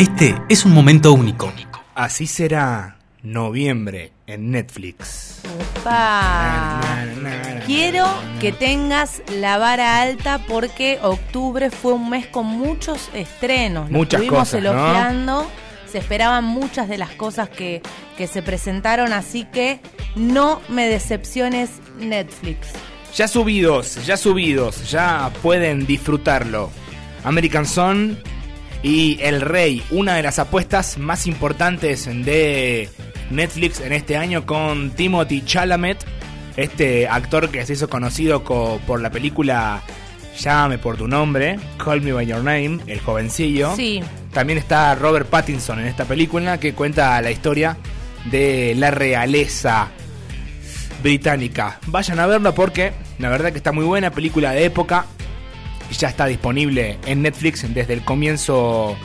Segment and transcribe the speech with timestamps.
[0.00, 1.52] Este es un momento único.
[1.94, 5.42] Así será noviembre en Netflix.
[5.76, 6.80] Opa.
[7.66, 8.06] Quiero
[8.40, 13.90] que tengas la vara alta porque octubre fue un mes con muchos estrenos.
[13.90, 14.70] Muchas estuvimos cosas, ¿no?
[14.70, 15.50] elogiando.
[15.92, 17.82] Se esperaban muchas de las cosas que,
[18.16, 19.80] que se presentaron, así que
[20.16, 22.68] no me decepciones Netflix.
[23.14, 26.70] Ya subidos, ya subidos, ya pueden disfrutarlo.
[27.22, 28.16] American Son
[28.82, 32.88] y El Rey, una de las apuestas más importantes de
[33.30, 35.98] Netflix en este año con Timothy Chalamet,
[36.56, 39.82] este actor que se hizo conocido co- por la película
[40.38, 43.74] Llámame por tu nombre, Call Me by Your Name, el jovencillo.
[43.76, 44.00] Sí,
[44.32, 47.76] También está Robert Pattinson en esta película que cuenta la historia
[48.30, 49.88] de la realeza
[51.02, 51.78] británica.
[51.86, 55.04] Vayan a verla porque la verdad que está muy buena, película de época.
[55.90, 58.96] Y ya está disponible en Netflix desde el comienzo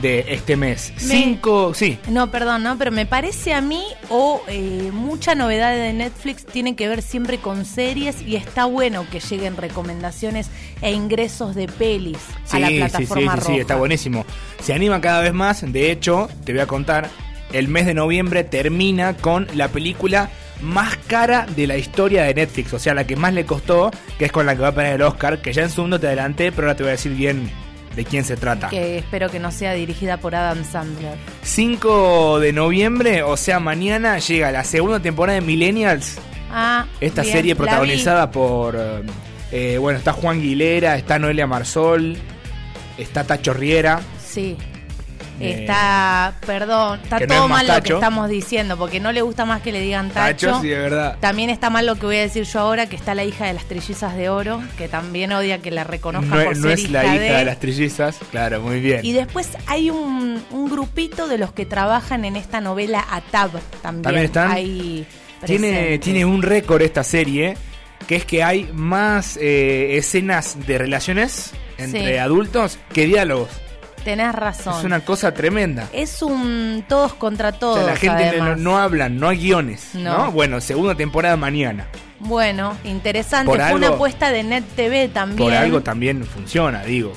[0.00, 0.90] de este mes.
[0.96, 1.98] Me- Cinco, sí.
[2.08, 2.78] No, perdón, ¿no?
[2.78, 7.36] Pero me parece a mí, o eh, mucha novedad de Netflix tiene que ver siempre
[7.36, 10.48] con series y está bueno que lleguen recomendaciones
[10.80, 12.16] e ingresos de pelis
[12.50, 13.60] a la Sí, sí, plataforma sí, sí, sí, roja.
[13.60, 14.24] está buenísimo.
[14.62, 15.70] Se anima cada vez más.
[15.70, 17.10] De hecho, te voy a contar,
[17.52, 20.30] el mes de noviembre termina con la película
[20.62, 22.72] más cara de la historia de Netflix.
[22.72, 24.94] O sea, la que más le costó, que es con la que va a poner
[24.94, 27.50] el Oscar, que ya en segundo te adelanté, pero ahora te voy a decir bien
[27.96, 28.68] de quién se trata.
[28.70, 31.18] Que espero que no sea dirigida por Adam Sandler.
[31.42, 36.16] 5 de noviembre, o sea, mañana llega la segunda temporada de Millennials.
[36.50, 38.76] Ah, Esta bien, serie protagonizada por.
[38.76, 39.02] eh,
[39.52, 42.16] eh, bueno, está Juan Guilera, está Noelia Marsol,
[42.98, 44.00] está Tacho Riera.
[44.24, 44.56] Sí.
[45.42, 49.22] Eh, Está, perdón, está no todo es mal lo que estamos diciendo, porque no le
[49.22, 50.46] gusta más que le digan Tacho.
[50.48, 51.16] Tacho, sí, de verdad.
[51.20, 53.52] También está mal lo que voy a decir yo ahora, que está la hija de
[53.54, 56.90] las trillizas de oro, que también odia que la reconozcan No, por no ser es
[56.90, 59.00] la hija hija de las trillizas, claro, muy bien.
[59.04, 63.50] Y después hay un, un grupito de los que trabajan en esta novela Atab
[63.82, 64.02] también.
[64.02, 64.50] También están.
[64.50, 65.06] Ahí
[65.44, 67.56] Tiene, tiene un récord esta serie,
[68.06, 72.16] que es que hay más eh, escenas de relaciones entre Sí.
[72.18, 73.48] adultos que diálogos.
[74.04, 74.78] Tenés razón.
[74.78, 75.88] Es una cosa tremenda.
[75.92, 77.78] Es un todos contra O todos.
[77.78, 79.90] sea, la gente no, no hablan, no hay guiones.
[79.94, 80.16] No.
[80.26, 80.32] No.
[80.32, 81.86] Bueno, segunda temporada mañana.
[82.18, 83.46] Bueno, interesante.
[83.46, 85.38] Por Fue algo- una apuesta de Net TV también.
[85.38, 87.12] Por algo también funciona, digo.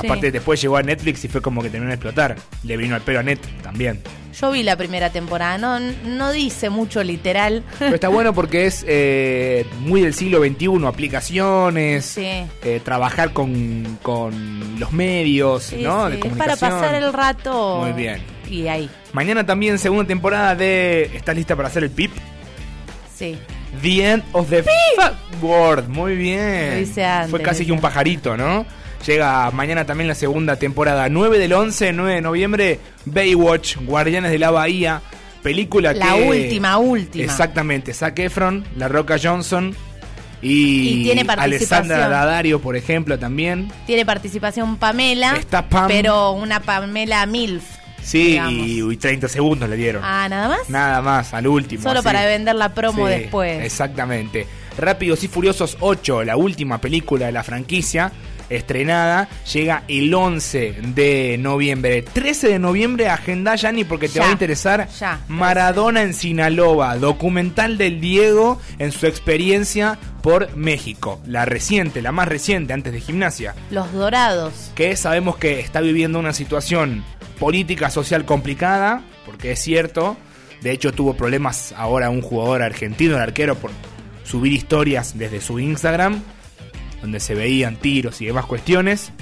[0.00, 0.06] Sí.
[0.06, 2.36] Aparte, después llegó a Netflix y fue como que terminó de explotar.
[2.62, 4.00] Le vino al pelo a Net también.
[4.40, 7.62] Yo vi la primera temporada, no, no dice mucho literal.
[7.78, 12.26] Pero está bueno porque es eh, muy del siglo XXI, aplicaciones, Sí.
[12.62, 16.10] eh, trabajar con, con los medios, Sí, ¿no?
[16.10, 17.78] sí, De es para pasar el rato.
[17.82, 18.22] Muy bien.
[18.50, 21.10] Y ahí, Mañana también segunda temporada de...
[21.14, 22.10] ¿Estás lista para hacer el PIP?
[23.16, 23.38] sí.
[23.82, 25.88] The End of the Fuck World.
[25.88, 26.70] Muy bien.
[26.74, 28.64] Lo hice antes, Fue casi que un pajarito, ¿no?
[29.06, 31.08] Llega mañana también la segunda temporada.
[31.08, 32.80] 9 del 11, 9 de noviembre.
[33.04, 35.02] Baywatch, Guardianes de la Bahía.
[35.42, 36.22] Película La que...
[36.22, 37.24] última, última.
[37.24, 37.92] Exactamente.
[37.92, 39.76] Zac Efron, La Roca Johnson.
[40.40, 41.78] Y, Y tiene participación.
[41.84, 43.70] Alessandra Daddario, por ejemplo, también.
[43.86, 45.36] Tiene participación Pamela.
[45.38, 45.86] Está Pam.
[45.88, 47.62] Pero una Pamela MILF.
[48.02, 50.02] Sí, y, y 30 segundos le dieron.
[50.04, 50.68] Ah, ¿nada más?
[50.68, 51.82] Nada más, al último.
[51.82, 52.04] Solo así.
[52.04, 53.64] para vender la promo Sí, después.
[53.64, 54.46] Exactamente.
[54.76, 58.12] Rápidos y Furiosos 8, la última película de la franquicia,
[58.50, 62.02] estrenada, llega el 11 de noviembre.
[62.02, 64.88] 13 de noviembre, agenda ya ni porque te Ya, va a interesar.
[64.98, 65.20] ya.
[65.28, 71.20] Maradona en Sinaloa, documental del Diego en su experiencia por México.
[71.26, 73.54] La reciente, la más reciente, antes de gimnasia.
[73.70, 74.70] Los Dorados.
[74.74, 77.04] Que sabemos que está viviendo una situación
[77.38, 80.16] política social complicada, porque es cierto.
[80.62, 83.70] De hecho, tuvo problemas ahora un jugador argentino, el arquero, por
[84.24, 86.22] subir historias desde su Instagram,
[87.04, 89.12] donde se veían tiros y demás cuestiones.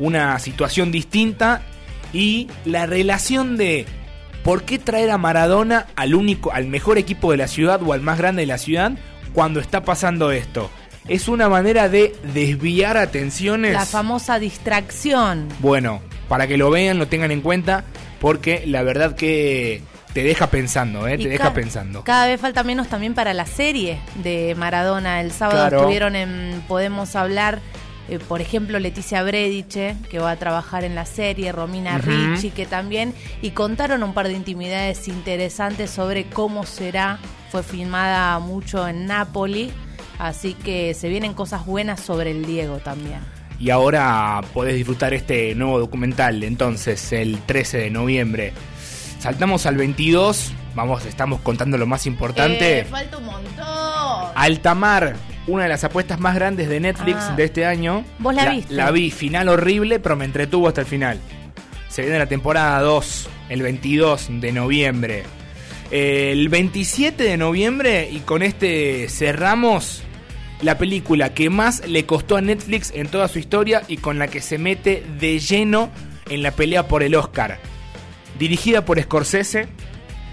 [0.00, 1.62] Una situación distinta
[2.12, 3.86] y la relación de
[4.42, 8.00] por qué traer a Maradona al único, al mejor equipo de la ciudad o al
[8.00, 8.92] más grande de la ciudad
[9.32, 10.70] cuando está pasando esto.
[11.06, 13.72] Es una manera de desviar atenciones.
[13.72, 15.48] La famosa distracción.
[15.60, 17.84] Bueno, para que lo vean, lo tengan en cuenta,
[18.20, 21.14] porque la verdad que te deja pensando, ¿eh?
[21.18, 22.04] Y Te deja pensando.
[22.04, 25.20] Cada vez falta menos también para la serie de Maradona.
[25.20, 25.78] El sábado Claro.
[25.78, 27.60] estuvieron en Podemos Hablar,
[28.08, 32.10] eh, por ejemplo, Leticia Brediche, que va a trabajar en la serie, Romina Ujú.
[32.10, 37.18] Ricci, que también, y contaron un par de intimidades interesantes sobre cómo será.
[37.50, 39.70] Fue filmada mucho en Nápoli,
[40.18, 43.20] así que se vienen cosas buenas sobre el Diego también.
[43.60, 48.52] Y ahora podés disfrutar este nuevo documental, entonces, el 13 de noviembre.
[49.22, 52.80] Saltamos al 22, vamos, estamos contando lo más importante.
[52.80, 54.32] Eh, falta un montón.
[54.34, 55.14] Altamar,
[55.46, 57.34] una de las apuestas más grandes de Netflix Ah.
[57.36, 58.04] de este año.
[58.18, 58.74] ¿Vos la viste?
[58.74, 61.20] La vi, final horrible, pero me entretuvo hasta el final.
[61.88, 65.22] Se viene la temporada 2, el 22 de noviembre.
[65.92, 70.02] El 27 de noviembre, y con este cerramos
[70.62, 74.26] la película que más le costó a Netflix en toda su historia y con la
[74.26, 75.90] que se mete de lleno
[76.28, 77.60] en la pelea por el Oscar.
[78.38, 79.68] Dirigida por Scorsese,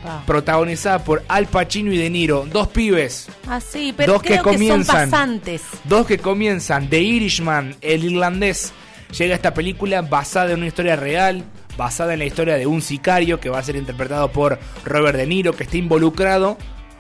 [0.03, 0.23] Pa.
[0.25, 4.43] protagonizada por Al Pacino y De Niro, dos pibes, Ah, sí, pero Dos que creo
[4.43, 5.09] que, son comienzan.
[5.11, 5.61] pasantes.
[5.83, 8.71] dos que comienzan, The Irishman, el irlandés,
[9.17, 11.43] llega esta película basada en una historia real,
[11.75, 15.27] basada en la historia de un sicario que va a ser interpretado por Robert De
[15.27, 16.57] Niro, que está involucrado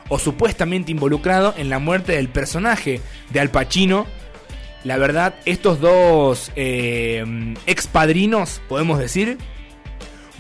[0.09, 2.99] o supuestamente involucrado en la muerte del personaje
[3.29, 4.07] de Al Pacino.
[4.83, 7.23] La verdad, estos dos eh,
[7.65, 9.37] ex padrinos, podemos decir,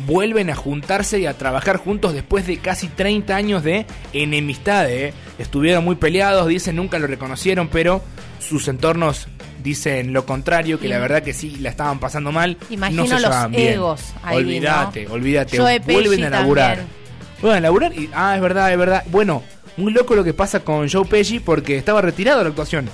[0.05, 4.89] vuelven a juntarse y a trabajar juntos después de casi 30 años de enemistad.
[4.89, 5.13] ¿eh?
[5.37, 8.01] Estuvieron muy peleados, dicen nunca lo reconocieron, pero
[8.39, 9.27] sus entornos
[9.63, 12.57] dicen lo contrario, que la verdad que sí la estaban pasando mal.
[12.69, 15.13] Imagino no se los egos ahí, Olvídate, ¿no?
[15.13, 15.57] olvídate.
[15.57, 16.77] Joe Vuelven a laburar.
[16.77, 16.99] también.
[17.41, 18.09] Vuelven a laburar y.
[18.13, 19.03] Ah, es verdad, es verdad.
[19.07, 19.43] Bueno,
[19.77, 22.89] muy loco lo que pasa con Joe Pesci porque estaba retirado de la actuación.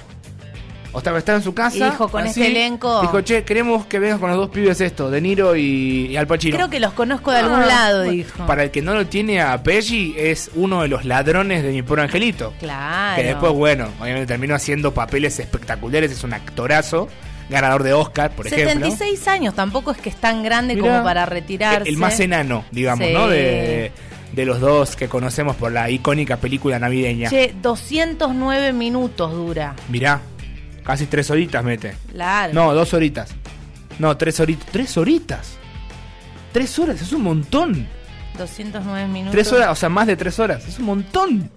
[0.95, 1.75] O estaba, estaba en su casa.
[1.77, 5.11] Y dijo, con este elenco- Dijo, che, queremos que vengas con los dos pibes esto,
[5.11, 6.55] De Niro y, y Al Pacino.
[6.55, 8.45] Creo que los conozco de algún Ah, lado, bueno, dijo.
[8.47, 11.81] Para el que no lo tiene a Pesci, es uno de los ladrones de mi
[11.83, 12.53] pobre angelito.
[12.59, 13.17] Claro.
[13.21, 17.09] Que después, bueno, obviamente terminó haciendo papeles espectaculares, es un actorazo,
[17.49, 18.69] ganador de Oscar, por ejemplo.
[18.69, 21.89] 76 años, tampoco es que es tan grande Mirá, como para retirarse.
[21.89, 23.13] El más enano, digamos, Sí.
[23.13, 23.27] ¿no?
[23.27, 23.91] De,
[24.31, 27.29] de los dos que conocemos por la icónica película navideña.
[27.29, 29.75] Che, 209 minutos dura.
[29.89, 30.19] Mirá,
[30.85, 31.95] casi tres horitas mete.
[32.11, 32.53] Claro.
[32.53, 33.31] No, dos horitas.
[33.99, 34.67] No, tres horitas.
[34.71, 35.57] ¿Tres horitas?
[36.53, 37.87] Tres horas, es un montón.
[38.37, 39.31] 209 minutos.
[39.33, 41.49] Tres horas, o sea, más de tres horas, es un montón.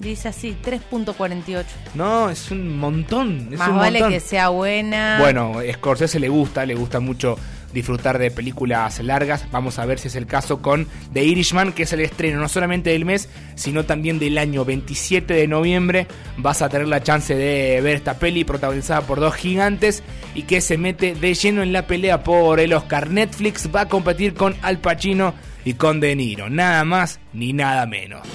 [0.00, 1.64] Dice así, 3.48.
[1.94, 3.48] No, es un montón.
[3.52, 4.12] Es Más un vale montón.
[4.12, 5.18] que sea buena.
[5.20, 7.36] Bueno, Scorsese le gusta, le gusta mucho
[7.74, 9.44] disfrutar de películas largas.
[9.50, 12.48] Vamos a ver si es el caso con The Irishman, que es el estreno no
[12.48, 16.06] solamente del mes, sino también del año 27 de noviembre.
[16.38, 20.02] Vas a tener la chance de ver esta peli protagonizada por dos gigantes
[20.34, 23.10] y que se mete de lleno en la pelea por el Oscar.
[23.10, 25.34] Netflix va a competir con Al Pacino
[25.64, 26.48] y con De Niro.
[26.48, 28.26] Nada más ni nada menos.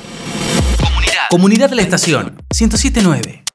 [1.30, 3.49] Comunidad de la Estación 1079.